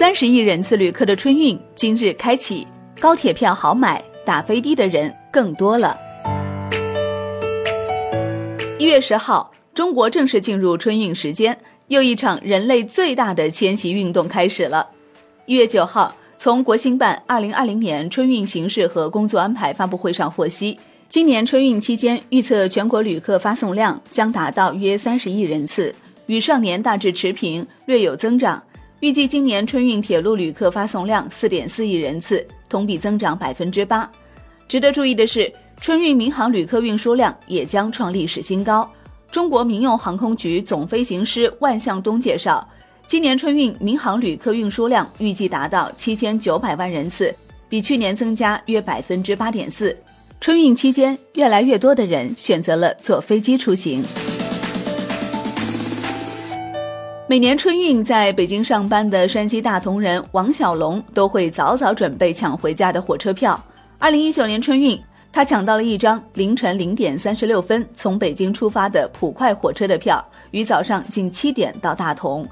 [0.00, 2.66] 三十亿人次旅客的春运今日开启，
[2.98, 5.94] 高铁票好买，打飞的的人更多了。
[8.78, 11.54] 一月十号，中国正式进入春运时间，
[11.88, 14.88] 又一场人类最大的迁徙运动开始了。
[15.44, 20.80] 一月九号，从国新办二零二零年春运形势和工作安排发布会上获悉，
[21.10, 25.94] 今年春运期间预测全国旅客发送量将达到约三十亿人次，
[26.24, 28.62] 与上年大致持平，略有增长。
[29.00, 34.10] 预计今年春运铁路旅客发送量四点四亿人次，同比增长百分之八。
[34.68, 38.88] 值得注意的是，春运民航旅客运输量也将创历史新高。
[39.32, 42.68] 中国民用航空局总飞行师万向东介绍，
[43.06, 47.34] 今年春运民航旅客运输量预计达到七千九百万人次，
[47.70, 49.96] 比去年增加约百分之八点四。
[50.42, 54.04] 春运期间，越来越多的人选择了坐飞机出行。
[57.30, 63.62] 每年春运在北京上班的山西大同人王小龙都会早早准备抢回家的火车票。
[64.00, 65.00] 二零一九年春运，
[65.30, 72.44] 他抢到了一张凌晨零点三十六分从北京出发的普快火车的票，于早上近七点到大同。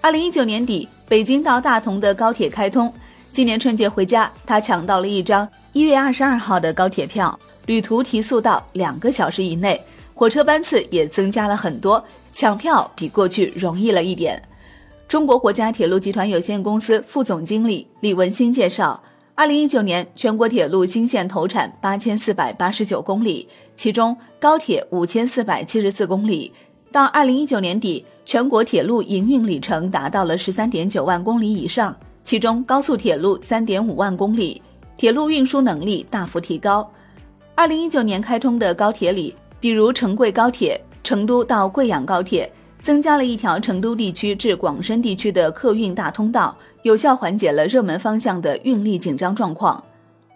[0.00, 2.94] 二零一九年底，北京到大同的高铁开通，
[3.32, 9.82] 今年春节回家，他抢到了一张一月二十二号的高铁票，旅途提速到两个小时以内。
[10.18, 14.42] 火车班次也增加了很多，抢票比过去容易了一点。
[15.06, 18.98] 中国国家铁路集团有限公司副总经理李文新介绍，
[19.34, 26.50] 二零一九年全国铁路新线投产八千四百八十九公里，其中高铁五千四百七十四公里。
[26.90, 31.94] 到二零一九年底，全国铁路营运里程达到了十三点九万公里以上，
[32.24, 34.62] 其中高速铁路三点五万公里，
[34.96, 36.90] 铁路运输能力大幅提高。
[37.54, 39.34] 二零一九年开通的高铁里。
[39.66, 42.48] 比如成贵高铁、成都到贵阳高铁，
[42.82, 49.82] 增加了一条成都地区至广深地区的客运大通道，有效缓解了热门方向的运力紧张状况。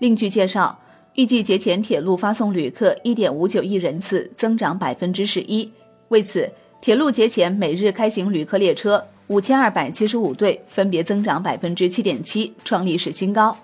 [0.01, 0.77] 另据介绍，
[1.15, 5.71] 预计节前铁路发送旅客一点五九亿人次，增长百分之十一。
[6.09, 13.57] 为此，铁路节前每日开行旅客列车五千二百七十五对，分别增长百分之七点七，创历史新高。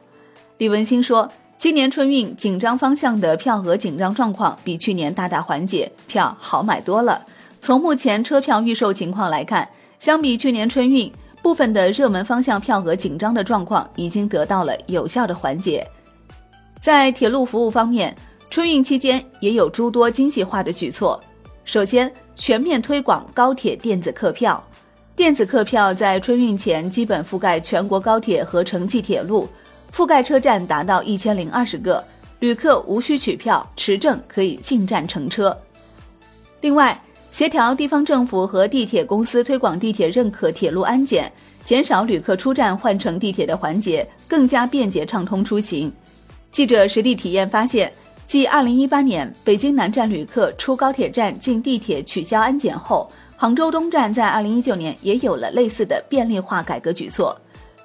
[0.59, 1.29] 李文新说。
[1.59, 7.25] 今年春运紧张方向的票额紧张状况比去年大大缓解，票好买多了。
[7.63, 9.67] 从目前车票预售情况来看，
[9.99, 11.11] 相比去年春运，
[11.43, 15.87] 部分的热门方向票额紧张的状况已经得到了有效的缓解。
[16.79, 18.15] 在铁路服务方面，
[18.51, 21.19] 春运期间也有诸多精细化的举措。
[21.65, 24.63] 首先，全面推广高铁电子客票，
[25.17, 29.49] 电子客票在春运前基本覆盖全国高铁和城际铁路。
[29.97, 32.05] 覆盖车站达到一千零二十个，
[32.41, 35.57] 旅客无需取票，持证可以进站乘车。
[36.61, 41.33] 另外，协调地方政府和地铁公司推广地铁认可铁路安检，
[41.65, 45.91] 减少旅客出站换乘地铁的环节，更加便捷畅通出行。
[46.51, 47.91] 记者实地体验发现，
[48.27, 57.35] 继二零一八年北京南站旅客出高铁站进地铁取消安检后，杭州东站在二零一九年也有了类似的便利化改革举措。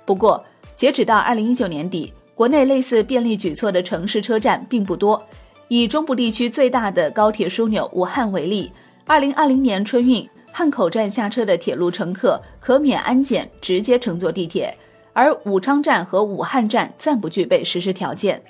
[0.06, 0.44] 不过，
[0.82, 5.24] 截止到二零一九年底，国内类似便利举措的城市车站并不多。
[5.68, 8.72] 以中部地区最大的高铁枢纽武汉为例，
[9.06, 14.74] 二零二零年春运汉口站下车的铁路乘客可免安检，直接乘坐地铁；
[15.14, 18.42] 而武昌站和武汉站暂不具备实施条件。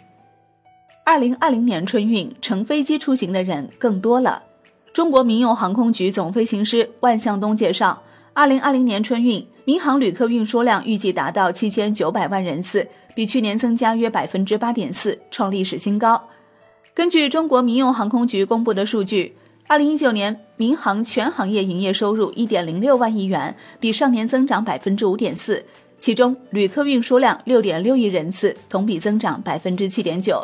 [1.04, 4.42] 二零二零年春运乘飞机出行的人更多了。
[4.94, 8.02] 中国民用航空局总飞行师万向东介绍，
[8.42, 9.46] 二零二零年春运。
[9.66, 16.20] 民航旅客运输量预计达到七千九百万人次，比去年增加约百分之八点四，创历史新高。
[16.96, 19.36] 根据中国民用航空局公布的数据，
[19.68, 25.64] 二零一九年民航全行业营业收入一点零六万亿元，比上年增长百分之五点四，
[26.00, 30.44] 其中旅客运输量六点六亿人次，同比增长百分之七点九。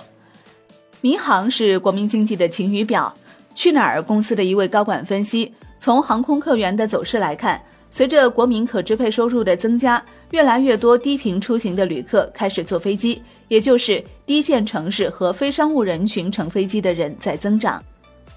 [1.02, 3.12] 民航是国民经济的晴雨表。
[3.56, 7.60] 去哪儿公司的一位高管分析，从航空客源的走势来看。
[7.90, 17.82] 随着国民可支配收入的增加，越来越多低频出行的旅客开始坐飞机，也就是低线城市和非商务人群乘飞机的人在增长。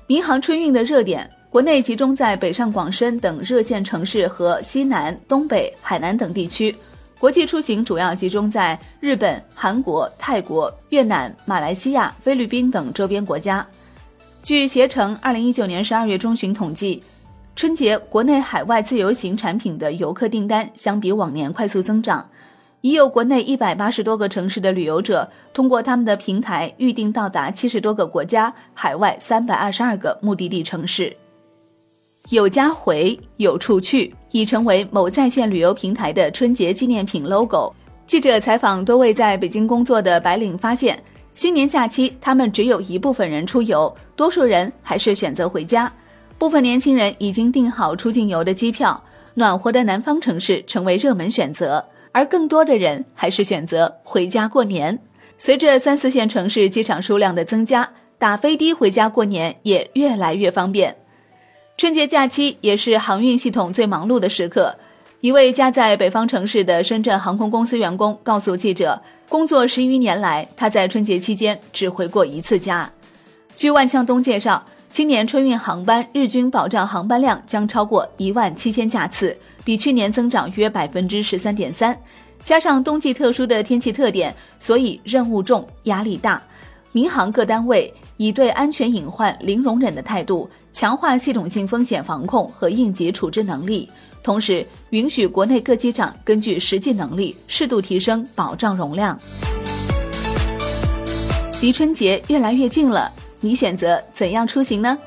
[0.06, 6.72] 民航春运的热点，国内集中在北上广深等热线城市和西南、东北、海南等地区；
[7.18, 13.66] 国际出行主要集中在日本、韩国、泰国、越南、马来西亚、菲律宾等周边国家。
[14.42, 17.02] 据携程二零一九年十二月中旬统计。
[17.60, 22.26] 春节国内海外自由行产品的游客订单相比往年快速增长，
[22.80, 31.14] 已有国内一百八十多个城市的旅游者通过他们的平台预订到达七十多个国家，海外三百二十二个目的地城市。
[32.30, 37.70] 有家回，有处去，已成为某在线旅游平台的春节纪念品 logo。
[38.06, 40.98] 记者采访多位在北京工作的白领，发现
[41.34, 45.92] 新年假期他们只有一部分人出游，多数人还是选择回家。
[46.40, 49.04] 部分年轻人已经订好出境游的机票，
[49.34, 54.98] 暖和的南方城市成为热门选择，而更多的人还是选择回家过年。
[55.36, 60.96] 随着三四线城市机场数量的增加，打飞的回家过年也越来越方便。
[61.76, 64.74] 春节假期也是航运系统最忙碌的时刻。
[65.20, 68.98] 一位家在北方城市的深圳航空公司员工告诉记者，
[69.28, 72.90] 工作十余年来，他在春节期间只回过一次家。
[73.54, 81.96] 据万向东介绍，今年春运航班日均保障航班量将超过一万七千架次，比去年增长约百分之十三点三。
[82.42, 86.42] 加上冬季特殊的天气特点，所以任务重、压力大。
[86.90, 93.88] 民航各单位以对安全隐患零容忍的态度，强化系统性风险防控和应急处置能力。
[94.24, 99.16] 同时，允许国内各机长根据实际能力适度提升保障容量。
[101.62, 104.98] 离春节越来越近了，你选择怎样出行呢？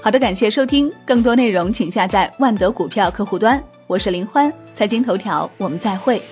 [0.00, 3.60] 好的，感谢收听，更多内容请下载万德股票客户端。
[3.88, 6.22] 我是林欢，财经头条，我们再会。